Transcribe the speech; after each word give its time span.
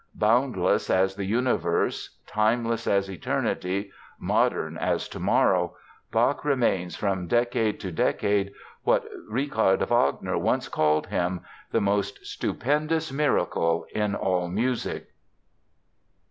Boundless 0.15 0.89
as 0.89 1.13
the 1.13 1.25
universe, 1.25 2.17
timeless 2.25 2.87
as 2.87 3.07
eternity, 3.07 3.91
modern 4.17 4.75
as 4.75 5.07
tomorrow, 5.07 5.75
Bach 6.11 6.43
remains 6.43 6.95
from 6.95 7.27
decade 7.27 7.79
to 7.81 7.91
decade 7.91 8.51
what 8.81 9.05
Richard 9.29 9.83
Wagner 9.87 10.39
once 10.39 10.69
called 10.69 11.05
him—"the 11.05 11.81
most 11.81 12.25
stupendous 12.25 13.11
miracle 13.11 13.85
in 13.93 14.15
all 14.15 14.47
music." 14.47 15.09